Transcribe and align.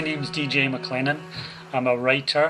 my 0.00 0.06
name 0.06 0.22
is 0.22 0.30
DJ 0.30 0.56
McLennan. 0.76 1.18
I'm 1.74 1.86
a 1.86 1.96
writer 2.04 2.46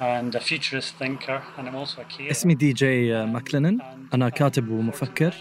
and 0.00 0.34
a 0.34 0.40
futurist 0.48 0.90
thinker 1.00 1.38
and 1.56 1.64
I'm 1.68 1.74
also 1.74 2.02
a 2.02 2.04
carer. 2.04 2.30
اسمي 2.30 2.54
دي 2.54 2.72
جي 2.72 3.26
ماكلينن 3.26 3.78
أنا 4.14 4.28
كاتب 4.28 4.68
ومفكر. 4.68 5.34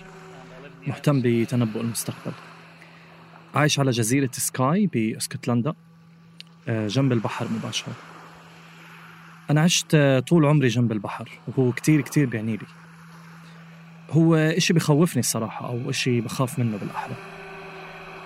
مهتم 0.87 1.21
بتنبؤ 1.21 1.81
المستقبل. 1.81 2.31
عايش 3.55 3.79
على 3.79 3.91
جزيرة 3.91 4.29
سكاي 4.31 4.87
بأسكتلندا 4.87 5.73
آه، 6.67 6.87
جنب 6.87 7.11
البحر 7.11 7.47
مباشرة. 7.51 7.93
أنا 9.49 9.61
عشت 9.61 9.95
آه، 9.95 10.19
طول 10.19 10.45
عمري 10.45 10.67
جنب 10.67 10.91
البحر 10.91 11.29
وهو 11.47 11.71
كتير 11.71 12.01
كتير 12.01 12.25
بيعني 12.25 12.57
لي. 12.57 12.65
هو 14.11 14.35
إشي 14.35 14.73
بخوفني 14.73 15.19
الصراحة 15.19 15.67
أو 15.67 15.89
إشي 15.89 16.21
بخاف 16.21 16.59
منه 16.59 16.77
بالأحرى. 16.77 17.15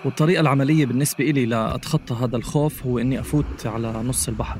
والطريقة 0.05 0.41
العملية 0.41 0.85
بالنسبة 0.85 1.29
إلي 1.29 1.45
لأتخطى 1.45 2.13
هذا 2.13 2.35
الخوف 2.37 2.85
هو 2.85 2.99
إني 2.99 3.19
أفوت 3.19 3.65
على 3.65 3.93
نص 3.93 4.27
البحر. 4.27 4.59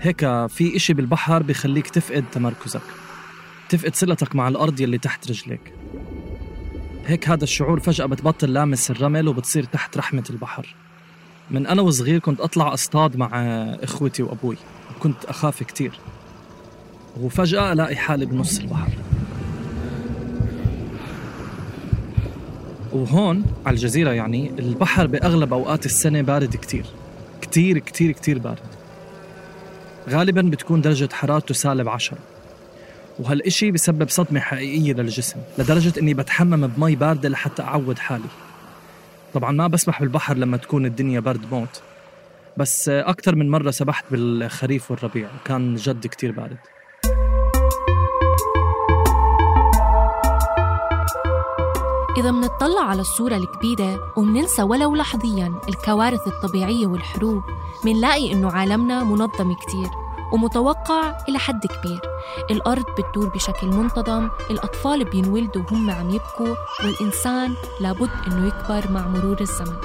هيك 0.00 0.18
في 0.46 0.76
إشي 0.76 0.92
بالبحر 0.92 1.42
بخليك 1.42 1.88
تفقد 1.88 2.24
تمركزك 2.32 2.82
تفقد 3.68 3.94
صلتك 3.94 4.36
مع 4.36 4.48
الأرض 4.48 4.80
يلي 4.80 4.98
تحت 4.98 5.30
رجليك. 5.30 5.72
هيك 7.06 7.28
هذا 7.28 7.44
الشعور 7.44 7.80
فجأة 7.80 8.06
بتبطل 8.06 8.52
لامس 8.52 8.90
الرمل 8.90 9.28
وبتصير 9.28 9.64
تحت 9.64 9.96
رحمة 9.96 10.24
البحر. 10.30 10.74
من 11.50 11.66
أنا 11.66 11.82
وصغير 11.82 12.18
كنت 12.18 12.40
أطلع 12.40 12.74
أصطاد 12.74 13.16
مع 13.16 13.30
إخوتي 13.82 14.22
وأبوي 14.22 14.56
وكنت 14.96 15.24
أخاف 15.24 15.62
كتير. 15.62 15.98
وفجأة 17.20 17.72
ألاقي 17.72 17.96
حالي 17.96 18.26
بنص 18.26 18.58
البحر. 18.58 18.90
وهون 22.92 23.44
على 23.66 23.74
الجزيرة 23.74 24.10
يعني 24.10 24.50
البحر 24.58 25.06
بأغلب 25.06 25.52
أوقات 25.52 25.86
السنة 25.86 26.22
بارد 26.22 26.56
كتير. 26.56 26.86
كتير 27.42 27.78
كتير 27.78 28.12
كتير 28.12 28.38
بارد. 28.38 28.58
غالبا 30.08 30.42
بتكون 30.42 30.80
درجة 30.80 31.08
حرارته 31.12 31.54
سالب 31.54 31.88
عشرة. 31.88 32.18
وهالإشي 33.18 33.70
بسبب 33.70 34.08
صدمة 34.08 34.40
حقيقية 34.40 34.92
للجسم 34.92 35.36
لدرجة 35.58 36.00
إني 36.00 36.14
بتحمم 36.14 36.66
بمي 36.66 36.96
باردة 36.96 37.28
لحتى 37.28 37.62
أعود 37.62 37.98
حالي. 37.98 38.28
طبعا 39.34 39.52
ما 39.52 39.66
بسبح 39.66 40.00
بالبحر 40.00 40.36
لما 40.36 40.56
تكون 40.56 40.86
الدنيا 40.86 41.20
برد 41.20 41.40
موت. 41.52 41.82
بس 42.56 42.88
أكثر 42.88 43.36
من 43.36 43.50
مرة 43.50 43.70
سبحت 43.70 44.04
بالخريف 44.10 44.90
والربيع 44.90 45.28
وكان 45.40 45.74
جد 45.74 46.06
كتير 46.06 46.32
بارد. 46.32 46.56
إذا 52.18 52.30
منطلع 52.30 52.80
على 52.80 53.00
الصورة 53.00 53.36
الكبيرة 53.36 54.12
ومننسى 54.16 54.62
ولو 54.62 54.96
لحظياً 54.96 55.54
الكوارث 55.68 56.26
الطبيعية 56.26 56.86
والحروب 56.86 57.42
منلاقي 57.84 58.32
إنه 58.32 58.50
عالمنا 58.50 59.04
منظم 59.04 59.52
كتير 59.52 59.88
ومتوقع 60.32 61.18
إلى 61.28 61.38
حد 61.38 61.66
كبير. 61.66 62.00
الأرض 62.50 62.84
بتدور 62.98 63.28
بشكل 63.28 63.66
منتظم 63.66 64.28
الأطفال 64.50 65.04
بينولدوا 65.04 65.62
وهم 65.72 65.90
عم 65.90 66.10
يبكوا 66.10 66.54
والإنسان 66.84 67.54
لابد 67.80 68.10
إنه 68.26 68.46
يكبر 68.46 68.92
مع 68.92 69.08
مرور 69.08 69.40
الزمن. 69.40 69.76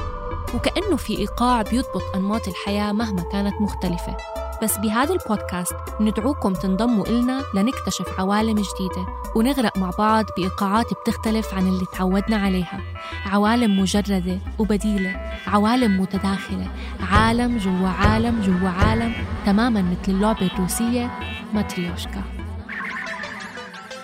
وكأنه 0.55 0.95
في 0.95 1.17
إيقاع 1.17 1.61
بيضبط 1.61 2.03
أنماط 2.15 2.47
الحياة 2.47 2.91
مهما 2.91 3.21
كانت 3.21 3.61
مختلفة. 3.61 4.17
بس 4.63 4.77
بهذا 4.77 5.13
البودكاست 5.13 5.75
ندعوكم 5.99 6.53
تنضموا 6.53 7.07
إلنا 7.07 7.43
لنكتشف 7.55 8.19
عوالم 8.19 8.55
جديدة 8.55 9.07
ونغرق 9.35 9.77
مع 9.77 9.89
بعض 9.97 10.25
بإيقاعات 10.37 10.85
بتختلف 10.93 11.53
عن 11.53 11.67
اللي 11.67 11.85
تعودنا 11.93 12.37
عليها. 12.37 12.81
عوالم 13.25 13.79
مجردة 13.79 14.39
وبديلة 14.59 15.39
عوالم 15.47 16.01
متداخلة 16.01 16.67
عالم 17.11 17.57
جوا 17.57 17.89
عالم 17.89 18.41
جوا 18.41 18.69
عالم 18.69 19.13
تماما 19.45 19.81
مثل 19.81 20.11
اللعبة 20.11 20.45
الروسية 20.45 21.19
ماتريوشكا. 21.53 22.23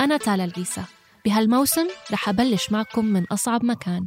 أنا 0.01 0.17
تالا 0.17 0.43
العيسى 0.43 0.83
بهالموسم 1.25 1.87
رح 2.11 2.29
أبلش 2.29 2.71
معكم 2.71 3.05
من 3.05 3.25
أصعب 3.31 3.65
مكان 3.65 4.05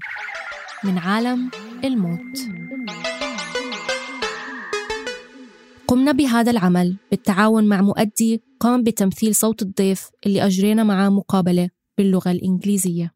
من 0.85 0.99
عالم 0.99 1.51
الموت. 1.85 2.39
قمنا 5.93 6.13
بهذا 6.13 6.51
العمل 6.51 6.97
بالتعاون 7.11 7.65
مع 7.65 7.81
مؤدي 7.81 8.43
قام 8.61 8.83
بتمثيل 8.83 9.35
صوت 9.35 9.63
الضيف 9.63 10.11
اللي 10.27 10.47
أجرينا 10.47 10.83
معاه 10.85 11.09
مقابلة 11.09 11.71
باللغة 11.99 12.31
الإنجليزية. 12.31 13.15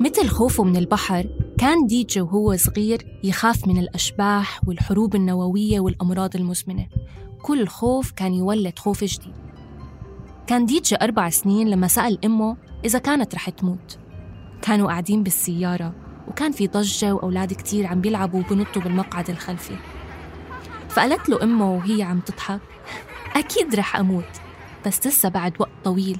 مثل 0.00 0.28
خوفه 0.28 0.64
من 0.64 0.76
البحر 0.76 1.28
كان 1.58 1.86
ديجي 1.86 2.20
وهو 2.20 2.56
صغير 2.56 3.20
يخاف 3.24 3.68
من 3.68 3.78
الأشباح 3.78 4.60
والحروب 4.68 5.14
النووية 5.14 5.80
والأمراض 5.80 6.36
المزمنة. 6.36 6.86
كل 7.42 7.66
خوف 7.66 8.10
كان 8.10 8.34
يولد 8.34 8.78
خوف 8.78 9.04
جديد. 9.04 9.34
كان 10.46 10.64
ديجي 10.64 10.96
أربع 11.02 11.30
سنين 11.30 11.68
لما 11.68 11.88
سأل 11.88 12.24
أمه 12.24 12.56
إذا 12.84 12.98
كانت 12.98 13.34
رح 13.34 13.50
تموت. 13.50 13.98
كانوا 14.62 14.86
قاعدين 14.86 15.22
بالسيارة. 15.22 16.01
وكان 16.28 16.52
في 16.52 16.66
ضجة 16.66 17.14
وأولاد 17.14 17.52
كتير 17.52 17.86
عم 17.86 18.00
بيلعبوا 18.00 18.40
وبنطوا 18.40 18.82
بالمقعد 18.82 19.30
الخلفي. 19.30 19.76
فقالت 20.88 21.28
له 21.28 21.42
أمه 21.42 21.72
وهي 21.72 22.02
عم 22.02 22.20
تضحك 22.20 22.60
أكيد 23.36 23.74
رح 23.74 23.96
أموت 23.96 24.40
بس 24.86 25.06
لسه 25.06 25.28
بعد 25.28 25.52
وقت 25.60 25.70
طويل 25.84 26.18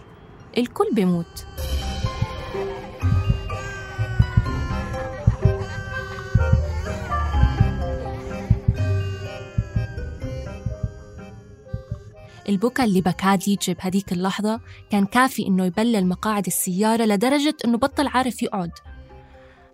الكل 0.59 0.89
بيموت. 0.93 1.47
البكا 12.49 12.85
اللي 12.85 13.01
بكاه 13.01 13.35
ديجي 13.35 13.75
بهديك 13.75 14.13
اللحظة 14.13 14.61
كان 14.91 15.07
كافي 15.07 15.47
إنه 15.47 15.65
يبلل 15.65 16.07
مقاعد 16.07 16.47
السيارة 16.47 17.05
لدرجة 17.05 17.57
إنه 17.65 17.79
بطل 17.79 18.07
عارف 18.07 18.43
يقعد. 18.43 18.71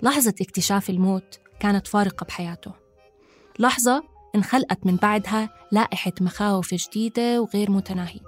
لحظة 0.02 0.34
اكتشاف 0.40 0.90
الموت 0.90 1.38
كانت 1.60 1.86
فارقة 1.86 2.24
بحياته. 2.24 2.72
لحظة 3.58 4.02
انخلقت 4.34 4.86
من 4.86 4.96
بعدها 4.96 5.48
لائحة 5.72 6.12
مخاوف 6.20 6.74
جديدة 6.74 7.40
وغير 7.40 7.70
متناهية 7.70 8.20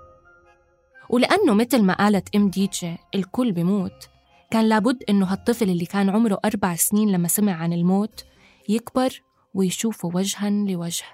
ولأنه 1.11 1.55
مثل 1.55 1.83
ما 1.83 1.95
قالت 1.95 2.37
إم 2.37 2.49
ديتشي 2.51 2.97
الكل 3.15 3.53
بموت 3.53 4.09
كان 4.51 4.69
لابد 4.69 5.03
إنه 5.09 5.27
هالطفل 5.27 5.71
اللي 5.71 5.87
كان 5.87 6.11
عمره 6.11 6.39
أربع 6.45 6.75
سنين 6.77 7.13
لما 7.13 7.29
سمع 7.29 7.53
عن 7.53 7.73
الموت 7.73 8.25
يكبر 8.69 9.23
ويشوفه 9.55 10.11
وجها 10.15 10.51
لوجه. 10.51 11.05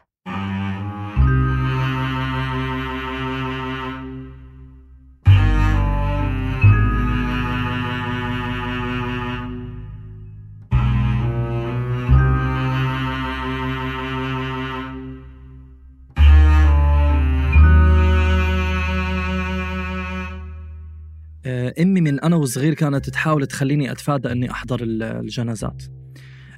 أمي 21.82 22.00
من 22.00 22.20
أنا 22.20 22.36
وصغير 22.36 22.74
كانت 22.74 23.10
تحاول 23.10 23.46
تخليني 23.46 23.92
أتفادى 23.92 24.32
أني 24.32 24.50
أحضر 24.50 24.78
الجنازات 24.82 25.82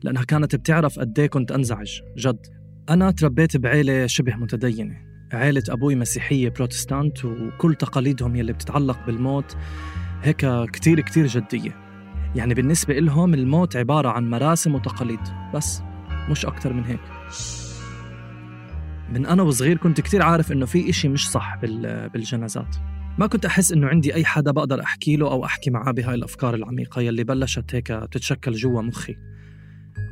لأنها 0.03 0.25
كانت 0.25 0.57
بتعرف 0.57 0.99
قد 0.99 1.21
كنت 1.21 1.53
أنزعج 1.53 2.01
جد. 2.17 2.47
أنا 2.91 3.11
تربيت 3.11 3.57
بعيلة 3.57 4.07
شبه 4.07 4.37
متدينة 4.37 4.97
عيلة 5.33 5.63
أبوي 5.69 5.95
مسيحية 5.95 6.49
بروتستانت 6.49 7.25
وكل 7.25 7.75
تقاليدهم 7.75 8.37
يلي 8.37 8.53
بتتعلق 8.53 9.07
بالموت 9.07 9.57
هيك 10.23 10.47
كتير 10.73 11.01
كتير 11.01 11.27
جدية. 11.27 11.77
يعني 12.37 12.55
بالنسبة 12.55 12.99
إلهم 12.99 13.35
الموت 13.35 13.77
عبارة 13.77 14.09
عن 14.09 14.31
مراسم 14.31 14.75
وتقاليد 14.75 15.21
بس 15.55 15.83
مش 16.31 16.47
أكتر 16.47 16.73
من 16.73 16.85
هيك. 16.85 17.01
من 19.13 19.27
أنا 19.27 19.43
وصغير 19.43 19.77
كنت 19.77 20.01
كتير 20.01 20.23
عارف 20.23 20.53
إنه 20.53 20.67
في 20.67 20.91
إشي 20.91 21.09
مش 21.09 21.31
صح 21.31 21.57
بالجنازات. 22.13 22.77
ما 23.19 23.27
كنت 23.27 23.45
أحس 23.45 23.73
إنه 23.73 23.87
عندي 23.87 24.15
أي 24.15 24.25
حدا 24.25 24.51
بقدر 24.51 24.81
أحكي 24.81 25.17
له 25.17 25.31
أو 25.31 25.45
أحكي 25.45 25.71
معاه 25.71 25.93
بهاي 25.93 26.15
الأفكار 26.15 26.55
العميقة 26.55 27.03
يلي 27.03 27.25
بلشت 27.25 27.75
هيك 27.75 27.87
تتشكل 27.87 28.53
جوا 28.53 28.83
مخي. 28.83 29.17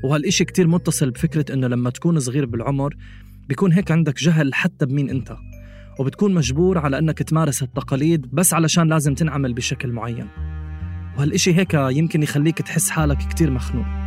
وهالإشي 0.04 0.44
كتير 0.44 0.66
متصل 0.66 1.10
بفكرة 1.10 1.54
إنه 1.54 1.66
لما 1.66 1.90
تكون 1.90 2.20
صغير 2.20 2.46
بالعمر 2.46 2.96
بيكون 3.48 3.72
هيك 3.72 3.90
عندك 3.90 4.18
جهل 4.18 4.54
حتى 4.54 4.86
بمين 4.86 5.10
أنت. 5.10 5.36
وبتكون 5.98 6.34
مجبور 6.34 6.78
على 6.78 6.98
أنك 6.98 7.18
تمارس 7.18 7.62
التقاليد 7.62 8.34
بس 8.34 8.54
علشان 8.54 8.88
لازم 8.88 9.14
تنعمل 9.14 9.54
بشكل 9.54 9.92
معين. 9.92 10.28
وهالإشي 11.16 11.54
هيك 11.54 11.74
يمكن 11.74 12.22
يخليك 12.22 12.58
تحس 12.58 12.90
حالك 12.90 13.18
كتير 13.18 13.50
مخنوق. 13.50 14.05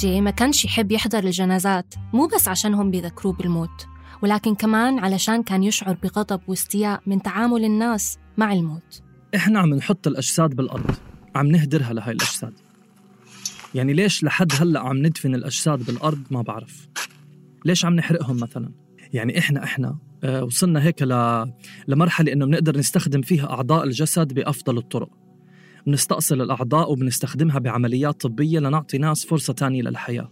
جي 0.00 0.20
ما 0.20 0.30
كانش 0.30 0.64
يحب 0.64 0.92
يحضر 0.92 1.24
الجنازات 1.24 1.94
مو 2.12 2.26
بس 2.26 2.48
عشانهم 2.48 2.90
بيذكروه 2.90 3.32
بالموت 3.32 3.86
ولكن 4.22 4.54
كمان 4.54 4.98
علشان 4.98 5.42
كان 5.42 5.62
يشعر 5.62 5.96
بغضب 6.02 6.40
واستياء 6.48 7.00
من 7.06 7.22
تعامل 7.22 7.64
الناس 7.64 8.18
مع 8.36 8.52
الموت. 8.52 9.02
إحنا 9.34 9.60
عم 9.60 9.74
نحط 9.74 10.06
الأجساد 10.06 10.54
بالأرض 10.54 10.90
عم 11.34 11.46
نهدرها 11.46 11.92
لهاي 11.92 12.12
الأجساد. 12.12 12.52
يعني 13.74 13.92
ليش 13.92 14.24
لحد 14.24 14.52
هلأ 14.60 14.80
عم 14.80 15.06
ندفن 15.06 15.34
الأجساد 15.34 15.86
بالأرض 15.86 16.22
ما 16.30 16.42
بعرف. 16.42 16.88
ليش 17.64 17.84
عم 17.84 17.94
نحرقهم 17.94 18.36
مثلا؟ 18.36 18.72
يعني 19.12 19.38
إحنا 19.38 19.64
إحنا 19.64 19.98
آه، 20.24 20.44
وصلنا 20.44 20.82
هيك 20.82 21.02
ل... 21.02 21.44
لمرحلة 21.88 22.32
إنه 22.32 22.46
بنقدر 22.46 22.78
نستخدم 22.78 23.22
فيها 23.22 23.50
أعضاء 23.50 23.84
الجسد 23.84 24.32
بأفضل 24.32 24.78
الطرق. 24.78 25.27
بنستأصل 25.86 26.42
الأعضاء 26.42 26.92
وبنستخدمها 26.92 27.58
بعمليات 27.58 28.20
طبية 28.20 28.58
لنعطي 28.58 28.98
ناس 28.98 29.26
فرصة 29.26 29.52
تانية 29.52 29.82
للحياة. 29.82 30.28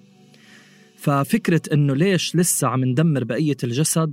ففكرة 0.97 1.63
إنه 1.73 1.95
ليش 1.95 2.37
لسه 2.37 2.69
عم 2.69 2.85
ندمر 2.85 3.25
بقية 3.25 3.57
الجسد 3.65 4.13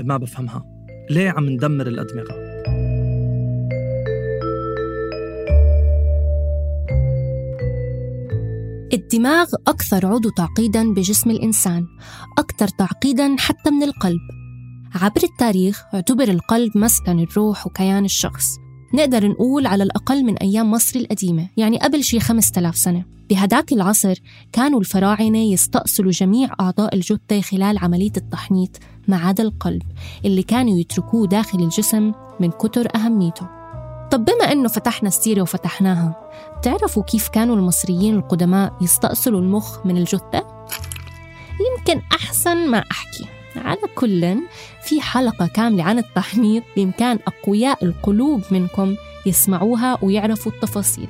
ما 0.00 0.16
بفهمها. 0.16 0.64
ليه 1.10 1.30
عم 1.30 1.48
ندمر 1.48 1.86
الأدمغة؟ 1.86 2.52
الدماغ 8.92 9.46
أكثر 9.66 10.06
عضو 10.06 10.30
تعقيداً 10.30 10.92
بجسم 10.92 11.30
الإنسان 11.30 11.86
أكثر 12.38 12.68
تعقيداً 12.68 13.36
حتى 13.38 13.70
من 13.70 13.82
القلب. 13.82 14.20
عبر 14.94 15.20
التاريخ 15.24 15.82
اعتبر 15.94 16.24
القلب 16.24 16.78
مسكن 16.78 17.18
الروح 17.18 17.66
وكيان 17.66 18.04
الشخص. 18.04 18.46
نقدر 18.94 19.28
نقول 19.28 19.66
على 19.66 19.82
الأقل 19.82 20.24
من 20.24 20.36
أيام 20.36 20.70
مصر 20.70 21.00
القديمة 21.00 21.48
يعني 21.56 21.78
قبل 21.78 22.04
شي 22.04 22.20
5000 22.20 22.76
سنة. 22.76 23.04
بهداك 23.30 23.72
العصر 23.72 24.14
كانوا 24.52 24.80
الفراعنة 24.80 25.38
يستأصلوا 25.38 26.10
جميع 26.10 26.50
أعضاء 26.60 26.94
الجثة 26.94 27.40
خلال 27.40 27.78
عملية 27.78 28.12
التحنيط 28.16 28.70
ما 29.08 29.16
عدا 29.16 29.42
القلب 29.42 29.82
اللي 30.24 30.42
كانوا 30.42 30.78
يتركوه 30.78 31.26
داخل 31.26 31.58
الجسم 31.58 32.12
من 32.40 32.50
كتر 32.50 32.88
أهميته. 32.96 33.46
طب 34.10 34.24
بما 34.24 34.52
أنه 34.52 34.68
فتحنا 34.68 35.08
السيرة 35.08 35.42
وفتحناها 35.42 36.30
بتعرفوا 36.58 37.02
كيف 37.02 37.28
كانوا 37.28 37.56
المصريين 37.56 38.14
القدماء 38.14 38.72
يستأصلوا 38.80 39.40
المخ 39.40 39.86
من 39.86 39.96
الجثة؟ 39.96 40.66
يمكن 41.60 42.02
أحسن 42.12 42.70
ما 42.70 42.84
أحكي. 42.90 43.41
على 43.62 43.80
كل 43.94 44.36
في 44.84 45.00
حلقة 45.00 45.46
كاملة 45.46 45.84
عن 45.84 45.98
التحنيط 45.98 46.62
بإمكان 46.76 47.18
أقوياء 47.26 47.84
القلوب 47.84 48.42
منكم 48.50 48.96
يسمعوها 49.26 49.98
ويعرفوا 50.02 50.52
التفاصيل. 50.52 51.08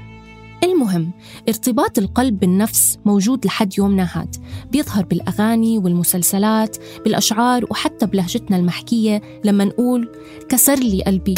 المهم 0.64 1.10
ارتباط 1.48 1.98
القلب 1.98 2.40
بالنفس 2.40 2.98
موجود 3.04 3.46
لحد 3.46 3.78
يومنا 3.78 4.08
هاد 4.12 4.36
بيظهر 4.70 5.04
بالأغاني 5.04 5.78
والمسلسلات 5.78 6.76
بالأشعار 7.04 7.64
وحتى 7.70 8.06
بلهجتنا 8.06 8.56
المحكية 8.56 9.22
لما 9.44 9.64
نقول 9.64 10.12
كسر 10.48 10.74
لي 10.74 11.02
قلبي. 11.02 11.34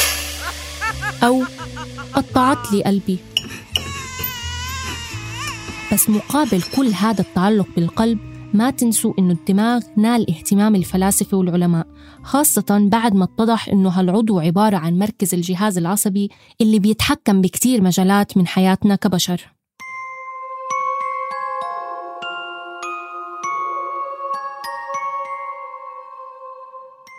أو 1.22 1.42
قطعت 2.12 2.72
لي 2.72 2.82
قلبي. 2.84 3.18
بس 5.92 6.10
مقابل 6.10 6.62
كل 6.76 6.86
هذا 6.86 7.20
التعلق 7.20 7.68
بالقلب 7.76 8.33
ما 8.54 8.70
تنسوا 8.70 9.14
إنه 9.18 9.32
الدماغ 9.32 9.82
نال 9.96 10.30
اهتمام 10.30 10.74
الفلاسفة 10.74 11.36
والعلماء 11.36 11.86
خاصة 12.22 12.88
بعد 12.92 13.14
ما 13.14 13.24
اتضح 13.24 13.68
إنه 13.68 13.88
هالعضو 13.88 14.38
عبارة 14.38 14.76
عن 14.76 14.98
مركز 14.98 15.34
الجهاز 15.34 15.78
العصبي 15.78 16.30
اللي 16.60 16.78
بيتحكم 16.78 17.40
بكتير 17.40 17.82
مجالات 17.82 18.36
من 18.36 18.46
حياتنا 18.46 18.96
كبشر. 18.96 19.54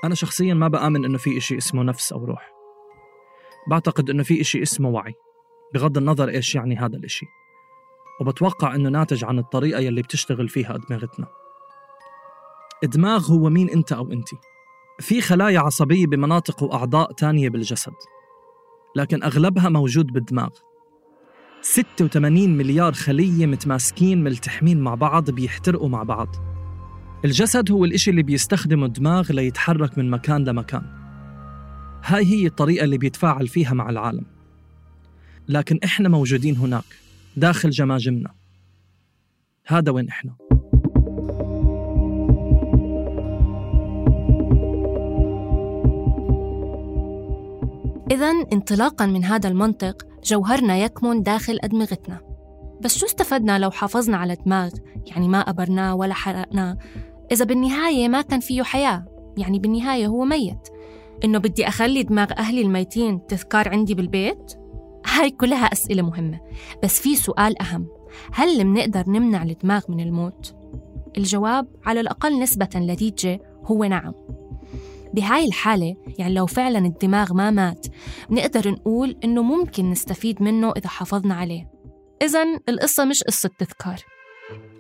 أنا 0.04 0.16
شخصيا 0.16 0.54
ما 0.54 0.68
بآمن 0.68 1.06
إنه 1.06 1.18
في 1.18 1.38
إشي 1.38 1.58
اسمه 1.58 1.84
نفس 1.84 2.14
أو 2.14 2.26
روح. 2.26 2.52
بعتقد 3.70 4.10
إنه 4.10 4.24
في 4.24 4.42
إشي 4.42 4.62
اسمه 4.62 4.90
وعي 4.90 5.14
بغض 5.74 5.98
النظر 5.98 6.30
إيش 6.30 6.56
يعني 6.56 6.78
هذا 6.78 6.98
الإشي. 6.98 7.26
وبتوقع 8.22 8.76
إنه 8.76 8.90
ناتج 8.90 9.24
عن 9.24 9.40
الطريقة 9.40 9.80
يلي 9.80 10.02
بتشتغل 10.02 10.50
فيها 10.50 10.76
أدمغتنا. 10.76 11.28
الدماغ 12.84 13.32
هو 13.32 13.50
مين 13.50 13.70
أنت 13.70 13.92
أو 13.92 14.12
أنت. 14.12 14.30
في 15.00 15.22
خلايا 15.22 15.60
عصبية 15.60 16.08
بمناطق 16.08 16.64
وأعضاء 16.64 17.12
تانية 17.12 17.50
بالجسد 17.50 17.94
لكن 18.96 19.24
أغلبها 19.24 19.70
موجود 19.70 20.06
بالدماغ. 20.06 20.50
86 21.62 22.58
مليار 22.58 22.94
خلية 22.94 23.46
متماسكين 23.46 24.24
ملتحمين 24.24 24.82
مع 24.82 24.96
بعض 24.96 25.32
بيحترقوا 25.32 25.90
مع 25.90 26.04
بعض. 26.04 26.36
الجسد 27.26 27.72
هو 27.72 27.86
الإشي 27.86 28.12
اللي 28.12 28.24
بيستخدمه 28.24 28.86
الدماغ 28.86 29.32
ليتحرك 29.32 29.98
من 29.98 30.10
مكان 30.10 30.44
لمكان. 30.44 30.84
هاي 32.04 32.26
هي 32.26 32.48
الطريقة 32.48 32.84
اللي 32.84 32.98
بيتفاعل 32.98 33.48
فيها 33.48 33.74
مع 33.74 33.90
العالم. 33.90 34.26
لكن 35.48 35.80
إحنا 35.84 36.10
موجودين 36.10 36.58
هناك. 36.58 37.05
داخل 37.38 37.70
جماجمنا 37.70 38.32
هذا 39.68 39.92
وين 39.92 40.10
إحنا؟ 40.10 40.36
إذا 48.12 48.32
انطلاقا 48.54 49.06
من 49.06 49.24
هذا 49.24 49.50
المنطق 49.50 50.08
جوهرنا 50.24 50.78
يكمن 50.78 51.24
داخل 51.24 51.60
أدمغتنا. 51.64 52.22
بس 52.82 52.98
شو 52.98 53.06
استفدنا 53.06 53.60
لو 53.60 53.72
حافظنا 53.72 54.18
على 54.18 54.36
دماغ 54.36 54.72
يعني 55.08 55.28
ما 55.28 55.40
أبرناه 55.40 55.96
ولا 55.96 56.14
حرقناه 56.14 56.78
إذا 57.32 57.46
بالنهاية 57.46 58.08
ما 58.08 58.22
كان 58.22 58.40
فيه 58.40 58.64
حياة. 58.64 59.06
يعني 59.38 59.60
بالنهاية 59.60 60.08
هو 60.08 60.26
ميت. 60.26 60.68
إنه 61.24 61.38
بدي 61.38 61.68
أخلي 61.68 62.04
دماغ 62.04 62.32
أهلي 62.38 62.62
الميتين 62.62 63.28
تذكار 63.28 63.70
عندي 63.70 63.94
بالبيت؟ 63.94 64.65
هاي 65.16 65.30
كلها 65.30 65.66
أسئلة 65.66 66.02
مهمة 66.02 66.40
بس 66.84 67.02
في 67.02 67.16
سؤال 67.16 67.62
أهم. 67.62 67.88
هل 68.34 68.66
منقدر 68.66 69.04
نمنع 69.08 69.44
الدماغ 69.44 69.84
من 69.90 70.00
الموت؟ 70.00 70.56
الجواب 71.18 71.68
على 71.86 72.00
الأقل 72.00 72.40
نسبة 72.40 72.70
لديجة 72.76 73.40
هو 73.66 73.84
نعم. 73.84 74.14
بهاي 75.14 75.46
الحالة 75.46 75.96
يعني 76.20 76.34
لو 76.34 76.46
فعلا 76.46 76.80
الدماغ 76.80 77.34
ما 77.34 77.52
مات 77.52 77.88
بنقدر 78.30 78.72
نقول 78.72 79.18
إنه 79.24 79.42
ممكن 79.42 79.90
نستفيد 79.90 80.42
منه 80.42 80.72
إذا 80.72 80.88
حافظنا 80.88 81.36
عليه. 81.36 81.72
إذا 82.22 82.44
القصة 82.70 83.06
مش 83.06 83.24
قصة 83.24 83.50
تذكار. 83.60 84.00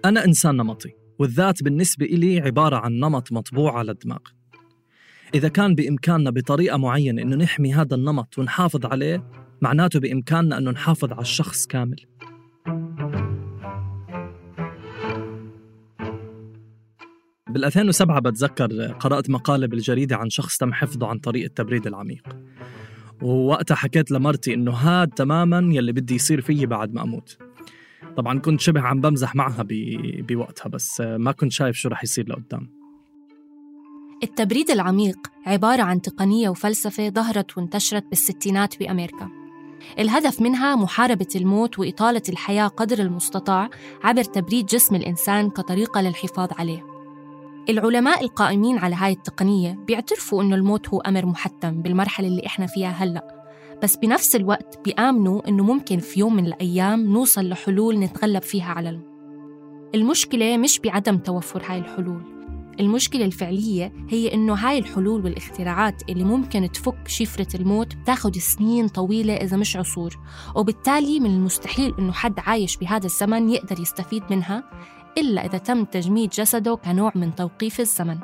أنا 0.05 0.25
إنسان 0.25 0.55
نمطي 0.55 0.89
والذات 1.19 1.63
بالنسبة 1.63 2.05
إلي 2.05 2.39
عبارة 2.39 2.75
عن 2.75 2.99
نمط 2.99 3.31
مطبوع 3.31 3.77
على 3.77 3.91
الدماغ. 3.91 4.19
إذا 5.33 5.47
كان 5.47 5.75
بإمكاننا 5.75 6.29
بطريقة 6.29 6.77
معينة 6.77 7.21
إنه 7.21 7.35
نحمي 7.35 7.73
هذا 7.73 7.95
النمط 7.95 8.37
ونحافظ 8.37 8.85
عليه 8.85 9.44
معناته 9.61 9.99
بإمكاننا 9.99 10.57
أنه 10.57 10.71
نحافظ 10.71 11.11
على 11.11 11.21
الشخص 11.21 11.65
كامل. 11.65 11.95
بال 17.49 17.65
2007 17.65 18.19
بتذكر 18.19 18.91
قرأت 18.91 19.29
مقالة 19.29 19.67
بالجريدة 19.67 20.15
عن 20.15 20.29
شخص 20.29 20.57
تم 20.57 20.73
حفظه 20.73 21.07
عن 21.07 21.19
طريق 21.19 21.43
التبريد 21.43 21.87
العميق. 21.87 22.23
ووقتها 23.21 23.75
حكيت 23.75 24.11
لمرتي 24.11 24.53
إنه 24.53 24.71
هاد 24.71 25.07
تماما 25.07 25.73
يلي 25.73 25.91
بدي 25.91 26.15
يصير 26.15 26.41
فيي 26.41 26.65
بعد 26.65 26.93
ما 26.93 27.03
أموت. 27.03 27.37
طبعا 28.17 28.39
كنت 28.39 28.61
شبه 28.61 28.81
عم 28.81 29.01
بمزح 29.01 29.35
معها 29.35 29.65
بوقتها 30.19 30.69
بس 30.69 31.01
ما 31.01 31.31
كنت 31.31 31.51
شايف 31.51 31.75
شو 31.75 31.89
رح 31.89 32.03
يصير 32.03 32.29
لقدام. 32.29 32.69
التبريد 34.23 34.71
العميق 34.71 35.17
عبارة 35.45 35.81
عن 35.81 36.01
تقنية 36.01 36.49
وفلسفة 36.49 37.09
ظهرت 37.09 37.57
وانتشرت 37.57 38.03
بالستينات 38.09 38.79
بأمريكا. 38.79 39.44
الهدف 39.99 40.41
منها 40.41 40.75
محاربة 40.75 41.27
الموت 41.35 41.79
وإطالة 41.79 42.21
الحياة 42.29 42.67
قدر 42.67 42.99
المستطاع 42.99 43.69
عبر 44.03 44.23
تبريد 44.23 44.65
جسم 44.65 44.95
الإنسان 44.95 45.49
كطريقة 45.49 46.01
للحفاظ 46.01 46.49
عليه. 46.59 46.85
العلماء 47.69 48.23
القائمين 48.23 48.77
على 48.77 48.95
هاي 48.95 49.11
التقنية 49.11 49.79
بيعترفوا 49.87 50.43
إنه 50.43 50.55
الموت 50.55 50.89
هو 50.89 50.99
أمر 50.99 51.25
محتم 51.25 51.81
بالمرحلة 51.81 52.27
اللي 52.27 52.45
إحنا 52.45 52.65
فيها 52.65 52.89
هلأ. 52.89 53.45
بس 53.83 53.95
بنفس 53.95 54.35
الوقت 54.35 54.79
بيآمنوا 54.85 55.47
إنه 55.47 55.63
ممكن 55.63 55.99
في 55.99 56.19
يوم 56.19 56.35
من 56.35 56.45
الأيام 56.45 57.05
نوصل 57.05 57.49
لحلول 57.49 57.99
نتغلب 57.99 58.41
فيها 58.41 58.71
على 58.73 58.89
الموت 58.89 59.15
المشكلة 59.95 60.57
مش 60.57 60.79
بعدم 60.79 61.17
توفر 61.17 61.63
هاي 61.65 61.77
الحلول. 61.77 62.34
المشكلة 62.79 63.25
الفعلية 63.25 63.93
هي 64.09 64.33
إنه 64.33 64.53
هاي 64.53 64.79
الحلول 64.79 65.23
والاختراعات 65.25 66.09
اللي 66.09 66.23
ممكن 66.23 66.71
تفك 66.71 67.07
شفرة 67.07 67.55
الموت 67.55 67.95
بتاخد 67.95 68.37
سنين 68.37 68.87
طويلة 68.87 69.33
إذا 69.33 69.57
مش 69.57 69.77
عصور. 69.77 70.19
وبالتالي 70.55 71.19
من 71.19 71.29
المستحيل 71.29 71.95
إنه 71.99 72.11
حد 72.11 72.39
عايش 72.39 72.77
بهذا 72.77 73.05
الزمن 73.05 73.49
يقدر 73.49 73.79
يستفيد 73.79 74.23
منها 74.29 74.63
إلا 75.17 75.45
إذا 75.45 75.57
تم 75.57 75.83
تجميد 75.83 76.29
جسده 76.29 76.75
كنوع 76.75 77.11
من 77.15 77.35
توقيف 77.35 77.79
الزمن. 77.79 78.17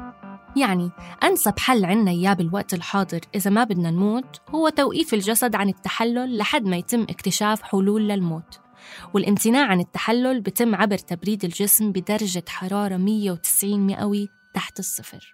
يعني 0.57 0.91
أنسب 1.23 1.59
حل 1.59 1.85
عنا 1.85 2.11
إياه 2.11 2.33
بالوقت 2.33 2.73
الحاضر 2.73 3.19
إذا 3.35 3.51
ما 3.51 3.63
بدنا 3.63 3.91
نموت 3.91 4.41
هو 4.49 4.69
توقيف 4.69 5.13
الجسد 5.13 5.55
عن 5.55 5.69
التحلل 5.69 6.37
لحد 6.37 6.65
ما 6.65 6.77
يتم 6.77 7.01
اكتشاف 7.01 7.61
حلول 7.61 8.07
للموت. 8.07 8.59
والامتناع 9.13 9.65
عن 9.67 9.79
التحلل 9.79 10.41
بتم 10.41 10.75
عبر 10.75 10.97
تبريد 10.97 11.45
الجسم 11.45 11.91
بدرجة 11.91 12.43
حرارة 12.47 12.97
190 12.97 13.79
مئوي 13.87 14.40
تحت 14.53 14.79
الصفر. 14.79 15.33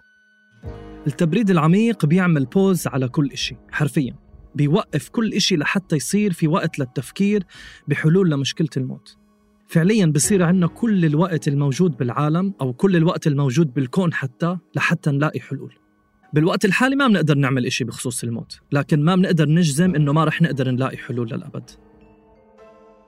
التبريد 1.07 1.49
العميق 1.49 2.05
بيعمل 2.05 2.45
بوز 2.45 2.87
على 2.87 3.07
كل 3.07 3.31
إشي 3.31 3.55
حرفياً. 3.71 4.15
بيوقف 4.55 5.09
كل 5.09 5.33
إشي 5.33 5.57
لحتى 5.57 5.95
يصير 5.95 6.33
في 6.33 6.47
وقت 6.47 6.79
للتفكير 6.79 7.43
بحلول 7.87 8.31
لمشكلة 8.31 8.69
الموت. 8.77 9.17
فعليا 9.67 10.05
بصير 10.05 10.43
عندنا 10.43 10.67
كل 10.67 11.05
الوقت 11.05 11.47
الموجود 11.47 11.97
بالعالم 11.97 12.53
أو 12.61 12.73
كل 12.73 12.95
الوقت 12.95 13.27
الموجود 13.27 13.73
بالكون 13.73 14.13
حتى 14.13 14.57
لحتى 14.75 15.11
نلاقي 15.11 15.39
حلول. 15.39 15.73
بالوقت 16.33 16.65
الحالي 16.65 16.95
ما 16.95 17.07
بنقدر 17.07 17.37
نعمل 17.37 17.65
إشي 17.65 17.83
بخصوص 17.83 18.23
الموت 18.23 18.59
لكن 18.71 19.03
ما 19.03 19.15
بنقدر 19.15 19.49
نجزم 19.49 19.95
إنه 19.95 20.13
ما 20.13 20.25
رح 20.25 20.41
نقدر 20.41 20.71
نلاقي 20.71 20.97
حلول 20.97 21.29
للأبد. 21.29 21.69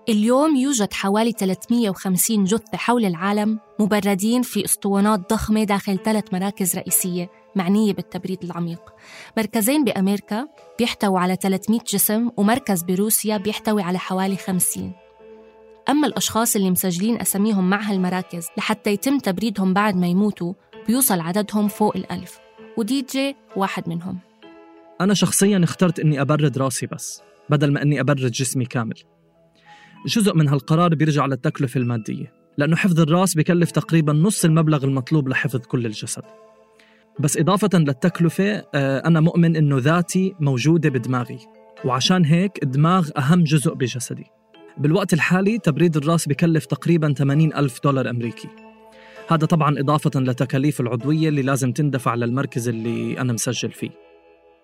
اليوم 0.09 0.55
يوجد 0.55 0.93
حوالي 0.93 1.31
350 1.31 2.43
جثة 2.43 2.77
حول 2.77 3.05
العالم 3.05 3.59
مبردين 3.79 4.41
في 4.41 4.65
أسطوانات 4.65 5.29
ضخمة 5.33 5.63
داخل 5.63 5.97
ثلاث 5.97 6.33
مراكز 6.33 6.75
رئيسية 6.75 7.29
معنية 7.55 7.93
بالتبريد 7.93 8.43
العميق. 8.43 8.79
مركزين 9.37 9.83
بأمريكا 9.83 10.47
بيحتووا 10.79 11.19
على 11.19 11.35
300 11.35 11.79
جسم 11.87 12.29
ومركز 12.37 12.83
بروسيا 12.83 13.37
بيحتوي 13.37 13.81
على 13.81 13.99
حوالي 13.99 14.37
50 14.37 14.93
أما 15.89 16.07
الأشخاص 16.07 16.55
اللي 16.55 16.71
مسجلين 16.71 17.21
أساميهم 17.21 17.69
مع 17.69 17.81
هالمراكز 17.81 18.47
لحتى 18.57 18.93
يتم 18.93 19.19
تبريدهم 19.19 19.73
بعد 19.73 19.95
ما 19.95 20.07
يموتوا 20.07 20.53
بيوصل 20.87 21.19
عددهم 21.19 21.67
فوق 21.67 21.97
الألف. 21.97 22.39
ودي 22.77 23.05
جي 23.13 23.35
واحد 23.55 23.89
منهم. 23.89 24.19
أنا 25.01 25.13
شخصياً 25.13 25.61
اخترت 25.63 25.99
إني 25.99 26.21
أبرد 26.21 26.57
رأسي 26.57 26.85
بس 26.85 27.21
بدل 27.49 27.73
ما 27.73 27.81
إني 27.81 27.99
أبرد 27.99 28.31
جسمي 28.31 28.65
كامل. 28.65 29.03
جزء 30.05 30.35
من 30.35 30.47
هالقرار 30.47 30.95
بيرجع 30.95 31.25
للتكلفة 31.25 31.77
المادية 31.77 32.33
لأنه 32.57 32.75
حفظ 32.75 32.99
الرأس 32.99 33.35
بكلف 33.35 33.71
تقريبا 33.71 34.13
نص 34.13 34.45
المبلغ 34.45 34.83
المطلوب 34.83 35.29
لحفظ 35.29 35.59
كل 35.59 35.85
الجسد. 35.85 36.23
بس 37.19 37.37
إضافة 37.37 37.69
للتكلفة 37.73 38.65
آه، 38.75 39.07
أنا 39.07 39.19
مؤمن 39.19 39.55
إنه 39.55 39.77
ذاتي 39.77 40.35
موجودة 40.39 40.89
بدماغي 40.89 41.39
وعشان 41.85 42.25
هيك 42.25 42.63
الدماغ 42.63 43.09
أهم 43.17 43.43
جزء 43.43 43.73
بجسدي. 43.73 44.25
بالوقت 44.77 45.13
الحالي 45.13 45.57
تبريد 45.57 45.97
الرأس 45.97 46.27
بكلف 46.27 46.65
تقريبا 46.65 47.13
80 47.13 47.53
ألف 47.53 47.79
دولار 47.83 48.09
أمريكي. 48.09 48.47
هذا 49.29 49.45
طبعا 49.45 49.79
إضافة 49.79 50.19
لتكاليف 50.19 50.81
العضوية 50.81 51.29
اللي 51.29 51.41
لازم 51.41 51.71
تندفع 51.71 52.15
للمركز 52.15 52.69
اللي 52.69 53.21
أنا 53.21 53.33
مسجل 53.33 53.71
فيه. 53.71 53.89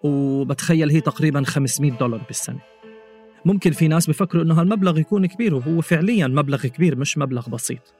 وبتخيل 0.03 0.89
هي 0.89 1.01
تقريبا 1.01 1.43
500 1.43 1.91
دولار 1.91 2.21
بالسنة. 2.27 2.74
ممكن 3.45 3.71
في 3.71 3.87
ناس 3.87 4.09
بفكروا 4.09 4.43
إنه 4.43 4.61
هالمبلغ 4.61 4.99
يكون 4.99 5.25
كبير 5.25 5.55
وهو 5.55 5.81
فعليا 5.81 6.27
مبلغ 6.27 6.67
كبير 6.67 6.95
مش 6.95 7.17
مبلغ 7.17 7.49
بسيط. 7.49 7.93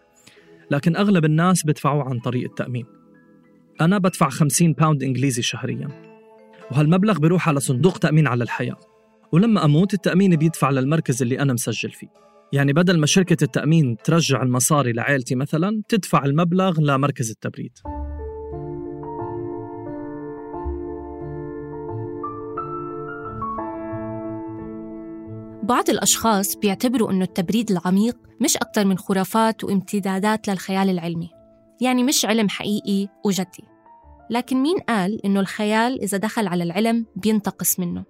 لكن 0.72 0.96
أغلب 0.96 1.26
الناس 1.26 1.66
بدفعوه 1.66 2.04
عن 2.04 2.20
طريق 2.20 2.50
التأمين. 2.50 2.86
أنا 3.82 3.98
بدفع 3.98 4.30
50 4.30 4.74
باوند 4.74 5.04
إنجليزي 5.04 5.42
شهريا. 5.42 5.88
وهالمبلغ 6.72 7.20
بيروح 7.20 7.50
على 7.50 7.60
صندوق 7.60 7.98
تأمين 7.98 8.28
على 8.28 8.44
الحياة. 8.44 8.78
ولما 9.32 9.66
أموت 9.66 9.94
التأمين 9.94 10.36
بيدفع 10.36 10.70
للمركز 10.70 11.22
اللي 11.22 11.40
أنا 11.40 11.54
مسجل 11.54 11.92
فيه. 11.92 12.08
يعني 12.54 12.74
بدل 12.74 13.00
ما 13.00 13.06
شركة 13.06 13.44
التأمين 13.44 13.98
ترجع 14.04 14.44
المصاري 14.44 14.94
لعائلتي 14.94 15.36
مثلا 15.36 15.82
تدفع 15.90 16.26
المبلغ 16.26 16.82
لمركز 16.82 17.30
التبريد. 17.30 17.72
بعض 25.66 25.90
الأشخاص 25.90 26.56
بيعتبروا 26.56 27.12
أنه 27.12 27.24
التبريد 27.24 27.72
العميق 27.72 28.18
مش 28.42 28.58
أكثر 28.58 28.86
من 28.86 28.98
خرافات 28.98 29.64
وامتدادات 29.64 30.48
للخيال 30.48 30.90
العلمي. 30.90 31.30
يعني 31.82 32.04
مش 32.04 32.26
علم 32.26 32.50
حقيقي 32.50 33.08
وجدي. 33.26 33.64
لكن 34.30 34.58
مين 34.58 34.78
قال 34.78 35.26
إنه 35.26 35.40
الخيال 35.40 36.02
إذا 36.02 36.18
دخل 36.18 36.48
على 36.48 36.64
العلم 36.64 37.06
بينتقص 37.16 37.80
منه؟ 37.80 38.04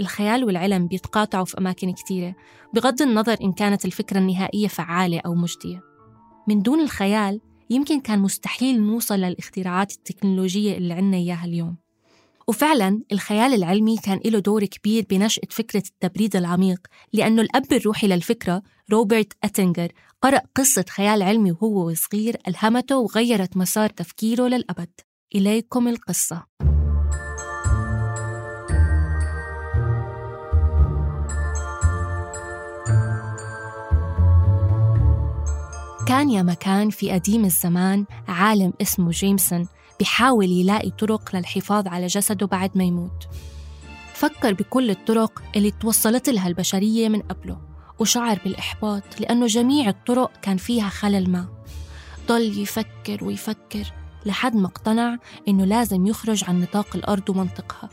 الخيال 0.00 0.44
والعلم 0.44 0.86
بيتقاطعوا 0.86 1.44
في 1.44 1.58
أماكن 1.58 1.92
كتيرة 1.92 2.34
بغض 2.74 3.02
النظر 3.02 3.36
إن 3.42 3.52
كانت 3.52 3.84
الفكرة 3.84 4.18
النهائية 4.18 4.68
فعالة 4.68 5.20
أو 5.26 5.34
مجدية. 5.34 5.80
من 6.48 6.62
دون 6.62 6.80
الخيال 6.80 7.40
يمكن 7.70 8.00
كان 8.00 8.18
مستحيل 8.18 8.82
نوصل 8.82 9.14
للاختراعات 9.14 9.92
التكنولوجية 9.92 10.76
اللي 10.76 10.94
عنا 10.94 11.16
إياها 11.16 11.44
اليوم. 11.44 11.81
وفعلا 12.52 13.02
الخيال 13.12 13.54
العلمي 13.54 13.96
كان 13.96 14.20
له 14.24 14.38
دور 14.38 14.64
كبير 14.64 15.06
بنشأة 15.10 15.48
فكرة 15.50 15.82
التبريد 15.88 16.36
العميق 16.36 16.78
لأنه 17.12 17.42
الأب 17.42 17.72
الروحي 17.72 18.06
للفكرة 18.06 18.62
روبرت 18.92 19.32
أتنجر 19.44 19.92
قرأ 20.22 20.40
قصة 20.54 20.84
خيال 20.88 21.22
علمي 21.22 21.52
وهو 21.52 21.94
صغير 21.94 22.36
ألهمته 22.48 22.98
وغيرت 22.98 23.56
مسار 23.56 23.90
تفكيره 23.90 24.48
للأبد. 24.48 24.90
إليكم 25.34 25.88
القصة. 25.88 26.46
كان 36.08 36.30
يا 36.30 36.42
مكان 36.42 36.90
في 36.90 37.10
قديم 37.10 37.44
الزمان 37.44 38.06
عالم 38.28 38.72
اسمه 38.82 39.10
جيمسون 39.10 39.68
بيحاول 40.02 40.50
يلاقي 40.50 40.90
طرق 40.90 41.36
للحفاظ 41.36 41.88
على 41.88 42.06
جسده 42.06 42.46
بعد 42.46 42.70
ما 42.74 42.84
يموت. 42.84 43.28
فكر 44.14 44.52
بكل 44.52 44.90
الطرق 44.90 45.42
اللي 45.56 45.70
توصلت 45.70 46.28
لها 46.28 46.48
البشرية 46.48 47.08
من 47.08 47.20
قبله 47.22 47.58
وشعر 47.98 48.38
بالإحباط 48.44 49.02
لأنه 49.20 49.46
جميع 49.46 49.88
الطرق 49.88 50.30
كان 50.42 50.56
فيها 50.56 50.88
خلل 50.88 51.30
ما. 51.30 51.48
ضل 52.28 52.58
يفكر 52.58 53.24
ويفكر 53.24 53.92
لحد 54.26 54.56
ما 54.56 54.66
اقتنع 54.66 55.16
إنه 55.48 55.64
لازم 55.64 56.06
يخرج 56.06 56.44
عن 56.44 56.60
نطاق 56.60 56.86
الأرض 56.94 57.30
ومنطقها 57.30 57.88